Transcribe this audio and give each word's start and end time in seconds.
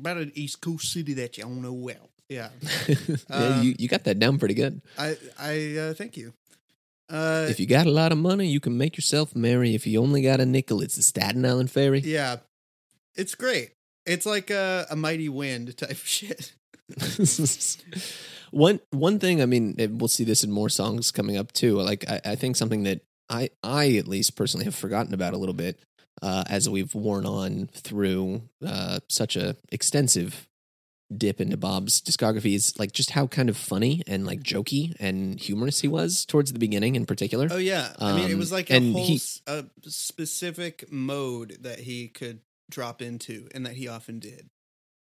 about 0.00 0.16
an 0.18 0.32
East 0.34 0.60
Coast 0.60 0.92
city 0.92 1.14
that 1.14 1.36
you 1.38 1.44
don't 1.44 1.62
know 1.62 1.72
well. 1.72 2.08
Yeah, 2.28 2.50
yeah, 2.88 3.16
Um, 3.30 3.62
you, 3.62 3.74
you 3.78 3.88
got 3.88 4.04
that 4.04 4.18
down 4.18 4.38
pretty 4.38 4.54
good. 4.54 4.80
I 4.98 5.16
I 5.38 5.76
uh, 5.76 5.94
thank 5.94 6.16
you. 6.16 6.32
Uh, 7.08 7.46
if 7.50 7.58
you 7.58 7.66
got 7.66 7.86
a 7.86 7.90
lot 7.90 8.12
of 8.12 8.18
money, 8.18 8.46
you 8.46 8.60
can 8.60 8.78
make 8.78 8.96
yourself 8.96 9.34
merry. 9.34 9.74
If 9.74 9.84
you 9.86 10.00
only 10.00 10.22
got 10.22 10.38
a 10.38 10.46
nickel, 10.46 10.80
it's 10.80 10.94
the 10.94 11.02
Staten 11.02 11.44
Island 11.44 11.70
Ferry. 11.70 12.00
yeah, 12.00 12.36
it's 13.16 13.34
great. 13.34 13.72
It's 14.06 14.26
like 14.26 14.50
a, 14.50 14.86
a 14.90 14.96
mighty 14.96 15.28
wind 15.28 15.76
type 15.76 15.96
shit. 16.04 16.52
one 18.50 18.80
one 18.90 19.18
thing, 19.18 19.42
I 19.42 19.46
mean, 19.46 19.74
we'll 19.98 20.08
see 20.08 20.24
this 20.24 20.44
in 20.44 20.50
more 20.50 20.68
songs 20.68 21.10
coming 21.10 21.36
up 21.36 21.52
too. 21.52 21.80
Like 21.80 22.08
I, 22.08 22.20
I 22.24 22.34
think 22.36 22.56
something 22.56 22.84
that 22.84 23.00
I 23.28 23.50
I 23.62 23.96
at 23.96 24.08
least 24.08 24.36
personally 24.36 24.64
have 24.64 24.74
forgotten 24.74 25.14
about 25.14 25.34
a 25.34 25.38
little 25.38 25.54
bit 25.54 25.80
uh, 26.22 26.44
as 26.48 26.68
we've 26.68 26.94
worn 26.94 27.24
on 27.26 27.68
through 27.72 28.42
uh, 28.66 29.00
such 29.08 29.36
a 29.36 29.56
extensive 29.72 30.46
dip 31.16 31.40
into 31.40 31.56
Bob's 31.56 32.00
discography 32.00 32.54
is 32.54 32.78
like 32.78 32.92
just 32.92 33.10
how 33.10 33.26
kind 33.26 33.48
of 33.48 33.56
funny 33.56 34.00
and 34.06 34.24
like 34.24 34.42
jokey 34.44 34.94
and 35.00 35.40
humorous 35.40 35.80
he 35.80 35.88
was 35.88 36.24
towards 36.24 36.52
the 36.52 36.58
beginning 36.60 36.94
in 36.94 37.04
particular. 37.04 37.48
Oh 37.50 37.56
yeah, 37.56 37.92
I 37.98 38.14
mean 38.14 38.30
it 38.30 38.34
Um, 38.34 38.38
was 38.38 38.52
like 38.52 38.70
a 38.70 38.78
whole 38.92 39.04
he- 39.06 39.20
a 39.46 39.64
specific 39.88 40.90
mode 40.92 41.58
that 41.62 41.80
he 41.80 42.08
could 42.08 42.40
drop 42.70 43.02
into, 43.02 43.48
and 43.54 43.66
that 43.66 43.74
he 43.74 43.88
often 43.88 44.20
did. 44.20 44.48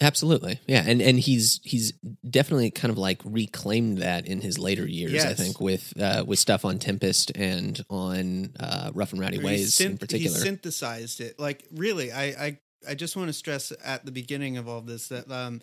Absolutely, 0.00 0.60
yeah, 0.68 0.84
and 0.86 1.02
and 1.02 1.18
he's 1.18 1.60
he's 1.64 1.92
definitely 2.28 2.70
kind 2.70 2.92
of 2.92 2.98
like 2.98 3.20
reclaimed 3.24 3.98
that 3.98 4.26
in 4.26 4.40
his 4.40 4.56
later 4.56 4.86
years. 4.86 5.24
I 5.24 5.34
think 5.34 5.60
with 5.60 5.92
uh, 6.00 6.24
with 6.26 6.38
stuff 6.38 6.64
on 6.64 6.78
Tempest 6.78 7.32
and 7.34 7.84
on 7.90 8.52
uh, 8.60 8.92
Rough 8.94 9.12
and 9.12 9.20
Rowdy 9.20 9.42
Ways 9.42 9.80
in 9.80 9.98
particular. 9.98 10.36
he 10.36 10.42
synthesized 10.42 11.20
it. 11.20 11.40
Like 11.40 11.64
really, 11.72 12.12
I 12.12 12.24
I 12.26 12.58
I 12.88 12.94
just 12.94 13.16
want 13.16 13.28
to 13.28 13.32
stress 13.32 13.72
at 13.84 14.04
the 14.04 14.12
beginning 14.12 14.56
of 14.56 14.68
all 14.68 14.82
this 14.82 15.08
that 15.08 15.28
um 15.32 15.62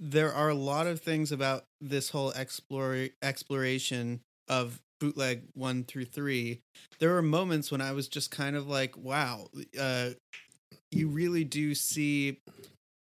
there 0.00 0.32
are 0.32 0.48
a 0.48 0.54
lot 0.54 0.86
of 0.86 1.00
things 1.00 1.30
about 1.30 1.64
this 1.80 2.08
whole 2.08 2.30
explore 2.30 3.08
exploration 3.22 4.20
of 4.48 4.80
bootleg 4.98 5.42
one 5.54 5.84
through 5.84 6.06
three. 6.06 6.60
There 6.98 7.10
were 7.10 7.22
moments 7.22 7.70
when 7.70 7.80
I 7.80 7.92
was 7.92 8.08
just 8.08 8.30
kind 8.30 8.56
of 8.56 8.66
like, 8.66 8.96
wow, 8.96 9.48
uh, 9.78 10.10
you 10.90 11.08
really 11.08 11.44
do 11.44 11.74
see 11.74 12.40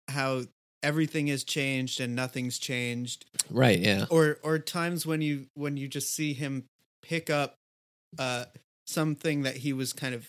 how 0.08 0.44
everything 0.84 1.28
has 1.28 1.44
changed 1.44 2.00
and 2.00 2.16
nothing's 2.16 2.58
changed 2.58 3.26
right? 3.50 3.80
Yeah, 3.80 4.06
or 4.10 4.38
or 4.44 4.60
times 4.60 5.06
when 5.06 5.22
you 5.22 5.48
when 5.54 5.78
you 5.78 5.88
just 5.88 6.14
see 6.14 6.34
him 6.34 6.66
pick 7.02 7.30
up 7.30 7.56
uh 8.18 8.46
something 8.88 9.44
that 9.44 9.58
he 9.58 9.74
was 9.74 9.94
kind 9.94 10.16
of 10.16 10.28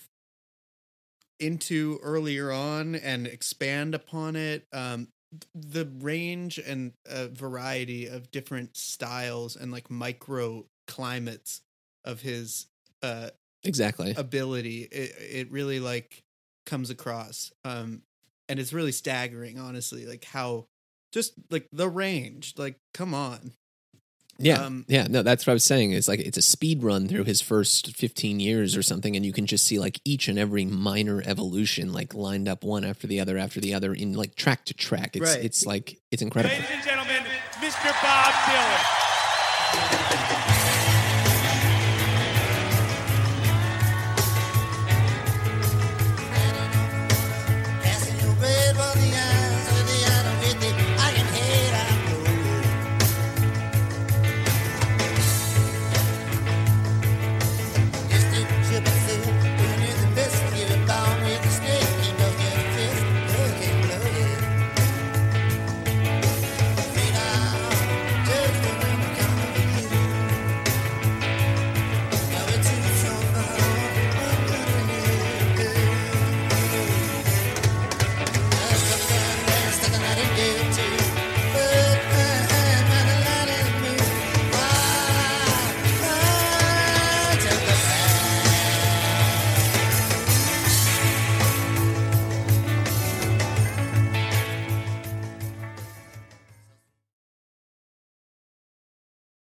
into 1.39 1.99
earlier 2.03 2.53
on 2.53 2.95
and 2.95 3.27
expand 3.27 3.95
upon 3.95 4.37
it 4.37 4.67
um 4.73 5.09
the 5.55 5.89
range 6.01 6.59
and 6.59 6.93
uh, 7.09 7.29
variety 7.29 8.07
of 8.07 8.31
different 8.31 8.77
styles 8.77 9.57
and 9.57 9.73
like 9.73 9.91
micro 9.91 10.67
climates 10.87 11.63
of 12.05 12.21
his 12.21 12.67
uh 13.03 13.31
exactly. 13.65 14.13
ability 14.17 14.83
it, 14.91 15.15
it 15.19 15.51
really 15.51 15.81
like 15.81 16.23
comes 16.67 16.91
across 16.91 17.53
um 17.65 18.03
and 18.51 18.61
it's 18.61 18.73
really 18.73 18.93
staggering 18.93 19.59
honestly 19.59 20.07
like 20.07 20.25
how 20.25 20.67
just 21.13 21.33
like 21.51 21.69
the 21.73 21.89
range 21.89 22.55
like 22.59 22.77
come 22.93 23.15
on 23.15 23.53
Yeah, 24.43 24.65
um, 24.65 24.87
yeah. 24.89 25.07
No, 25.07 25.23
that's 25.23 25.47
what 25.47 25.51
I 25.51 25.55
was 25.61 25.65
saying. 25.65 25.93
It's 25.93 26.09
like 26.09 26.21
it's 26.21 26.39
a 26.39 26.43
speed 26.43 26.83
run 26.83 27.09
through 27.09 27.25
his 27.25 27.43
first 27.43 27.95
fifteen 27.95 28.41
years 28.41 28.75
or 28.75 28.83
something, 28.83 29.15
and 29.15 29.27
you 29.27 29.35
can 29.35 29.45
just 29.45 29.67
see 29.67 29.79
like 29.79 30.01
each 30.03 30.29
and 30.29 30.39
every 30.39 30.65
minor 30.65 31.23
evolution, 31.27 31.93
like 31.93 32.15
lined 32.15 32.49
up 32.49 32.65
one 32.65 32.83
after 32.83 33.07
the 33.07 33.21
other 33.21 33.37
after 33.37 33.61
the 33.61 33.75
other 33.75 33.93
in 33.93 34.15
like 34.15 34.37
track 34.37 34.65
to 34.65 34.73
track. 34.73 35.15
It's 35.15 35.35
Right. 35.37 35.45
it's 35.45 35.67
like 35.67 36.01
it's 36.11 36.23
incredible. 36.23 36.55
Ladies 36.57 36.71
and 36.73 36.83
gentlemen, 36.83 37.23
Mr. 37.61 37.93
Bob 38.03 38.33
Dylan. 38.49 40.50
over 48.81 48.99
the. 48.99 49.30